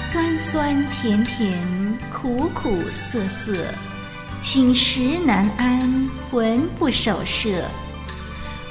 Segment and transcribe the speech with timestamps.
[0.00, 1.52] 酸酸甜甜，
[2.08, 3.52] 苦苦涩涩，
[4.38, 7.64] 寝食难安，魂不守舍。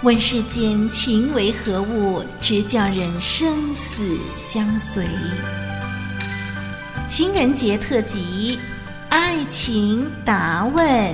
[0.04, 5.06] 问世间情为何物，直叫人生死相随。
[7.10, 8.58] 情人节特辑，
[9.10, 11.14] 爱情答问。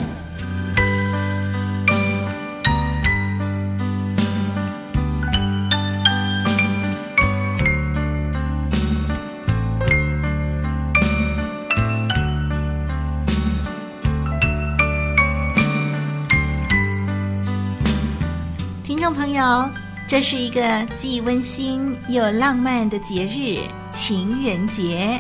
[19.13, 19.69] 朋友，
[20.07, 23.59] 这是一个既温馨又浪漫的节日——
[23.91, 25.19] 情人节。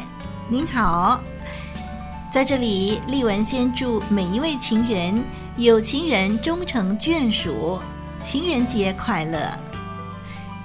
[0.49, 1.21] 您好，
[2.31, 5.23] 在这里，丽文先祝每一位情人、
[5.57, 7.79] 有情人终成眷属，
[8.19, 9.39] 情人节快乐！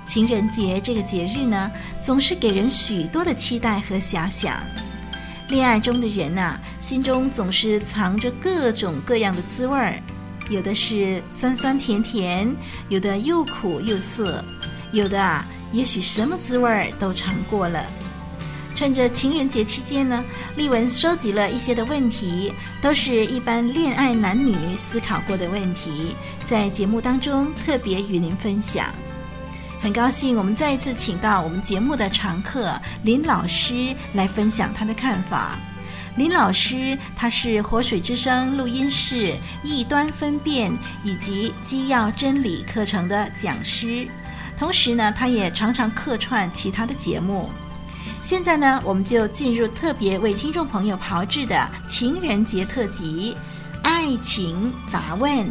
[0.07, 4.55] 情人节这个节日呢，总是给人许多的期待和遐想。
[5.49, 10.01] 恋爱中的人呐，心中总是藏着各种各样的滋味儿。
[10.49, 12.55] 有的是酸酸甜甜，
[12.89, 14.45] 有的又苦又涩，
[14.93, 17.85] 有的啊，也许什么滋味都尝过了。
[18.75, 20.25] 趁着情人节期间呢，
[20.57, 28.87] 丽文收集了一些的问题，都是一般恋爱男女思考过的问题，在节目当中特别与您分享。
[29.81, 35.59] 很高兴我们再一次请到我们节目的常客林老师来分享他的看法。
[36.19, 44.09] 林老师，他是活水之声录音室异端分辨以及基要真理课程的讲师，
[44.57, 47.49] 同时呢，他也常常客串其他的节目。
[48.25, 53.37] 现在呢，我们就进入特别为听众朋友炮制的情人节特辑——
[53.85, 55.47] 爱情答问。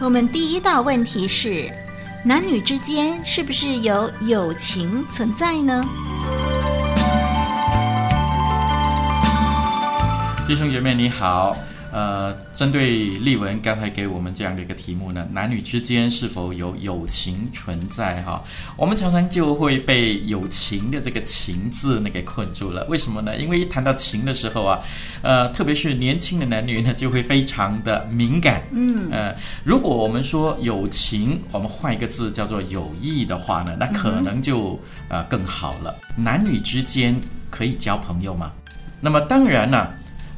[0.00, 1.70] 我们第一道问题是：
[2.24, 5.86] 男女之间是不是有友情存在呢？
[10.48, 11.54] 弟兄姐妹你好，
[11.92, 18.22] 呃，针对丽文刚才给我们这样的一个题目呢，男女之间是否有友情存在？
[18.22, 18.42] 哈，
[18.74, 22.82] 我们常常就会被友情的这个情字呢给困住了。
[22.86, 23.36] 为什么呢？
[23.36, 24.80] 因为一谈到情的时候啊，
[25.20, 28.62] 呃，特别是年轻的男女呢，就会非常的敏感。
[28.72, 35.94] 嗯，呃，如果我们说友情，我们换一个字叫做友谊的话呢，那可能就呃更好了。
[36.16, 37.14] 男女之间
[37.50, 38.50] 可以交朋友吗？
[38.98, 39.88] 那么当然呢。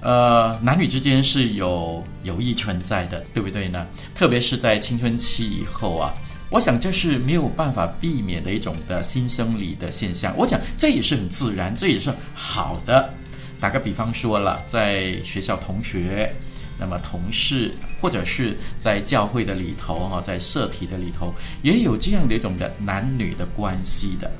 [0.02, 3.86] 呃，男女之间是有友谊存在的，对不对呢？
[4.14, 6.14] 特别是在青春期以后啊，
[6.48, 10.34] 我想这是没有办法避免的一种的新生理的现象。
[10.38, 13.12] 我想这也是很自然，这也是好的。
[13.60, 16.34] 打个比方说了，在学校同学，
[16.78, 24.30] 那么同事，或者是在教会的里头啊，在社体的里头，也有这样的一种的男女的关系的。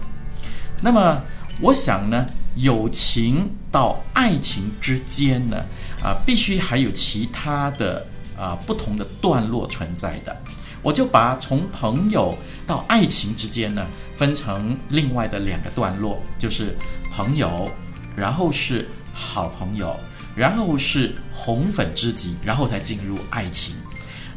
[0.82, 1.20] 那么。
[1.62, 5.56] 我想呢，友情到爱情之间呢，
[6.02, 8.06] 啊，必须还有其他的
[8.38, 10.36] 啊不同的段落存在的。
[10.82, 12.34] 我就把从朋友
[12.66, 16.76] 到爱情之间呢，分成另外的两个段落，就是
[17.12, 17.70] 朋友，
[18.16, 19.94] 然后是好朋友，
[20.34, 23.74] 然后是红粉知己，然后才进入爱情。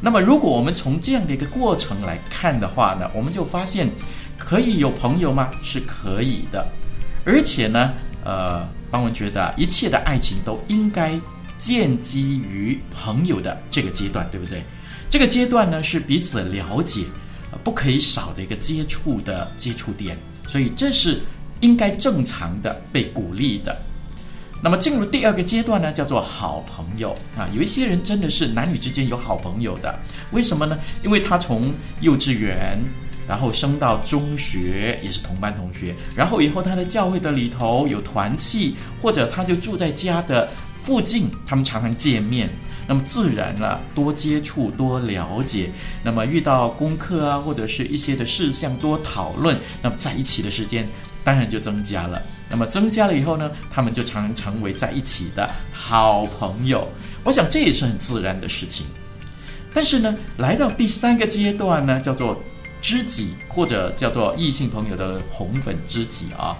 [0.01, 3.89] 那么，如果我们从这样的一个过程来看的话呢，我们就发现
[4.37, 5.49] 可以有朋友吗？
[5.63, 6.67] 是可以的。
[7.25, 7.93] 而且呢，
[8.25, 11.17] 呃，邦文觉得一切的爱情都应该
[11.57, 14.61] 建基于朋友的这个阶段，对不对？
[15.09, 17.05] 这个阶段呢是彼此了解，
[17.63, 20.17] 不可以少的一个接触的接触点，
[20.47, 21.21] 所以这是
[21.61, 23.77] 应该正常的被鼓励的。
[24.61, 29.97] 那么进入第二个阶段呢，叫做好朋友啊，有一些人真的是男女之间有好朋友的，
[30.31, 30.77] 为什么呢？
[31.03, 32.77] 因为他从幼稚园。
[33.27, 40.49] 然后升到中学也是同班同学，然后以后他在教会的里头有团契，或者他就住在家的
[40.83, 42.49] 附近，他们常常见面，
[42.85, 45.71] 那么自然了，多接触多了解，
[46.03, 50.85] 那么遇到功课啊或者是一些的事项多讨论，那么在一起的时间
[51.23, 56.85] 当然就增加了，那么增加了以后呢，他们就常常成为在一起的好朋友，
[57.23, 58.85] 我想这也是很自然的事情，
[59.73, 62.37] 但是呢，来到第三个阶段呢，叫做。
[62.83, 66.57] 知己或者叫做异性朋友的红粉知己啊，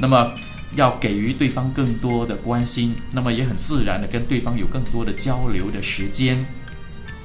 [0.00, 0.32] 那么
[0.74, 6.42] 要给予对方更多的关心，那么也很自然的跟对方有更多的交流的时间，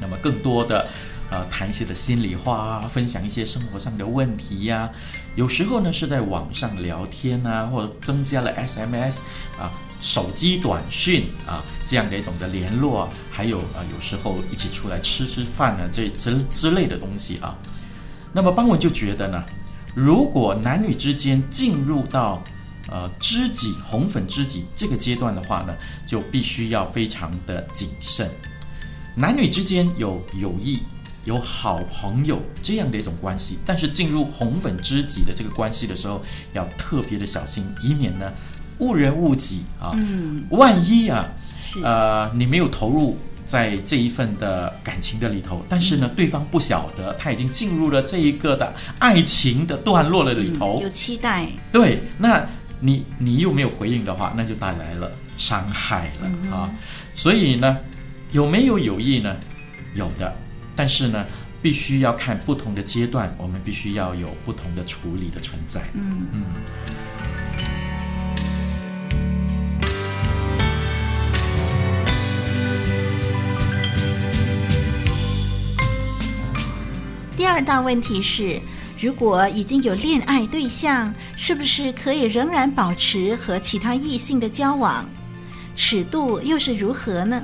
[0.02, 0.86] 那么更多的
[1.30, 4.90] 呃谈一些的心里话啊，分享一些生活上的问题呀，
[5.36, 9.22] 有时候呢是在网上聊天啊，或者增加了 SMS
[9.58, 9.72] 啊、
[10.02, 17.56] 手机短讯啊这样的一种的联络，还有啊有时候一起出来吃吃饭啊这之之类的东西啊。
[18.34, 19.44] 那么邦文就觉得呢，
[19.94, 22.42] 如果男女之间进入到
[22.90, 25.76] 呃知己红粉知己这个阶段的话呢，
[26.06, 28.30] 就必须要非常的谨慎。
[29.16, 30.80] 男女之间有友谊、
[31.26, 36.22] 有好朋友这样的一种关系，但是进入红粉知己的这个关系的时候，
[36.54, 38.32] 要特别的小心，以免呢
[38.80, 39.92] 误人误己啊。
[39.96, 41.28] 嗯，万一啊，
[41.62, 43.18] 是呃你没有投入
[43.52, 51.46] 在这一份的感情的里头，但是呢、嗯、对方不晓得他已经进入了这一个的爱情的段落了里头，嗯、有期待。
[51.72, 52.48] 对，那
[52.80, 56.72] 你你又没有回应的话，那就带来了伤害了、嗯、啊。
[57.14, 57.78] 所以呢。
[58.34, 59.36] 有没有友谊呢？
[59.94, 60.34] 有的，
[60.74, 61.26] 但是呢，
[61.62, 65.82] 必须要看不同的阶段，我们必须要有不同的处理的存在。
[65.94, 66.46] 嗯嗯。
[77.64, 78.60] 大问题是，
[79.00, 85.08] 如果已经有恋爱对象，是不是可以仍然保持和其他异性的交往？
[85.76, 87.42] 尺度又是如何呢？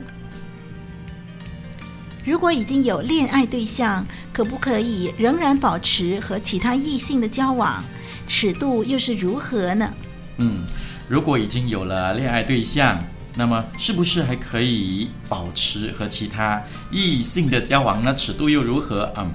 [2.25, 7.83] 如果已经有恋爱对象，可不可以仍然保持和其他异性的交往？
[8.27, 9.93] 尺度又是如何呢？
[10.39, 10.65] 嗯，
[11.07, 13.01] 如果已经有了恋爱对象，
[13.33, 16.61] 那么是不是还可以保持和其他
[16.91, 18.13] 异性的交往呢？
[18.13, 19.09] 尺度又如何？
[19.15, 19.31] 嗯，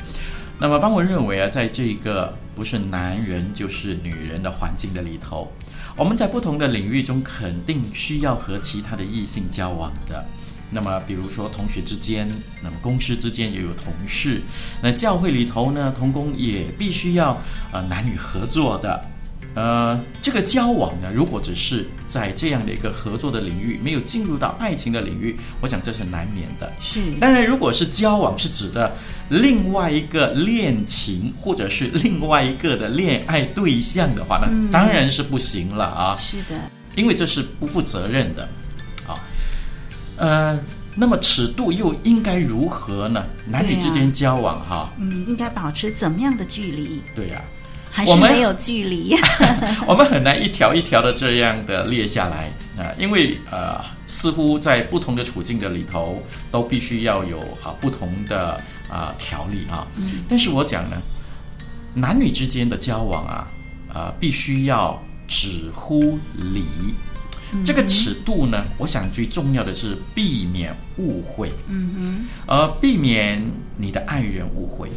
[0.62, 5.50] 那么，邦文认为啊，在这个不是男人就是女人的环境的里头，
[5.97, 10.25] 我们在不同的领域中肯定需要和其他的异性交往的。
[10.70, 12.31] 那么，比如说同学之间，
[12.62, 14.41] 那么公司之间也有同事，
[14.81, 17.37] 那教会里头呢，同工也必须要
[17.73, 19.05] 呃男女合作的，
[19.54, 26.72] 呃，这个交往呢，如果只是在这样的一个合作的领域，没有进入到爱情的领域，我想这是难免的。
[26.81, 28.96] 是，当然，如果是交往是指的
[29.28, 36.16] 另外一个恋情，或者是另外一个的恋爱对象的话呢，嗯，当然是不行了啊。
[36.19, 36.54] 是的，
[36.96, 38.49] 因为这是不负责任的
[39.06, 39.20] 啊。
[40.16, 40.58] 呃，
[40.94, 43.22] 那么尺度又应该如何呢？
[43.46, 47.02] 男女之间交往哈，嗯，应该保持怎么样的距离？
[47.14, 47.43] 对呀，
[47.93, 49.15] 还是没有距离？
[49.87, 52.50] 我们很难一条一条的这样的列下来
[52.83, 58.59] 啊，因为呃，似乎在不同的处境的里头，都必须要有啊不同的
[58.91, 59.87] 啊条例啊。
[59.97, 60.97] 嗯，但是我讲呢，
[61.94, 63.47] 男女之间的交往啊，
[63.93, 64.99] 呃，必须要
[65.29, 66.19] 止乎
[66.55, 66.65] 礼。
[67.62, 73.43] 这个尺度呢，我想最重要的是避免误会，嗯哼，呃，避免
[73.77, 74.88] 你的爱人误会，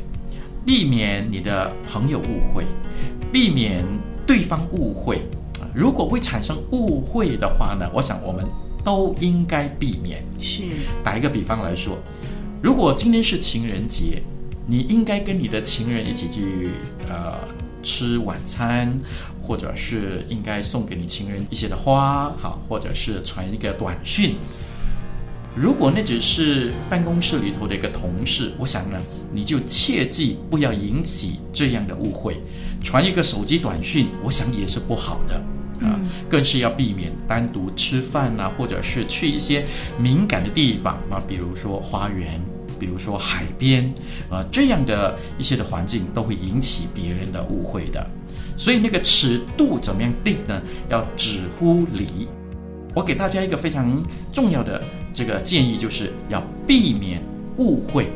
[0.66, 2.66] 避免你的朋友误会，
[3.32, 3.86] 避免
[4.26, 5.22] 对方误会。
[5.74, 8.46] 如果会产生误会的话呢，我想我们
[8.84, 10.24] 都应该避免。
[10.40, 10.64] 是，
[11.04, 11.98] 打一个比方来说，
[12.62, 14.24] 如果今天是情人节，
[14.66, 16.70] 你应该跟你的情人一起去，
[17.08, 17.40] 呃。
[17.88, 18.92] 吃晚餐，
[19.40, 24.38] 或者是应该送给你情人一些的花，好，或者是传一个短讯。
[25.56, 29.00] 如果那只是办公室里头的一个同事，我想呢，
[29.32, 32.38] 你就切记不要引起这样的误会。
[32.84, 35.36] 传一个手机短讯，我想也是不好的
[35.86, 39.66] 啊，更是要避免单独吃饭啊，或者是去一些
[39.98, 42.42] 敏感的地方啊，比如说花园。
[42.78, 43.86] 比如说海边，
[44.30, 48.06] 啊、呃，这样的一些的环境都会引起别人的误会的，
[48.58, 50.62] 所以那个尺度怎么样定呢？
[50.90, 52.28] 要止乎礼。
[52.94, 54.84] 我给大家一个非常重要的
[55.16, 57.24] 这个建议，就是要避免
[57.56, 58.12] 误会。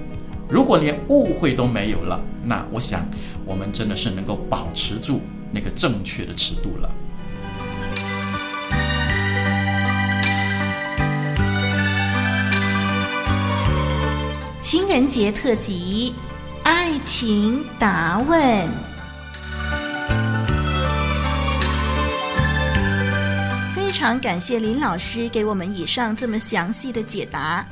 [0.49, 3.07] 如果连误会都没有了，那我想
[3.45, 6.93] 我们真的是能够保持住那个正确的尺度了。
[14.59, 16.13] 情人节特辑，
[16.63, 18.67] 爱情答问。
[23.99, 27.67] 非常感谢林老师给我们以上这么详细的解答。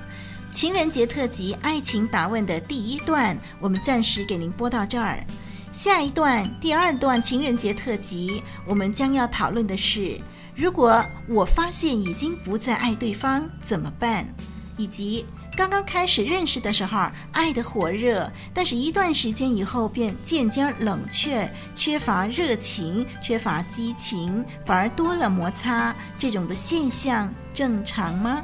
[0.52, 5.26] 情人节特辑，爱情答问的第一段，我们暂时给您播到这儿。
[5.72, 10.20] 下一段，第二段情人节特辑，我们将要讨论的是：
[10.54, 14.28] 如果我发现已经不再爱对方，怎么办？
[14.76, 15.26] 以及。
[15.58, 28.40] 刚刚开始认识的时候，爱得火热，但是一段时间以后便渐渐冷却，缺乏热情，缺乏激情，反而多了摩擦，这种的现象正常吗？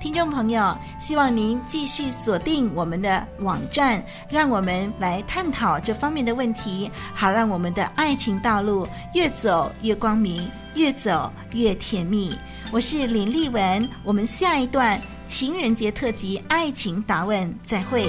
[0.00, 12.36] 听众朋友，希望您继续锁定我们的网站，让我们来探讨这方面的问题，好让我们的爱情道路越走越光明，越走越甜蜜。
[12.72, 15.00] 我是林丽文，我们下一段。
[15.30, 18.08] 情人节特辑，爱情答问，再会。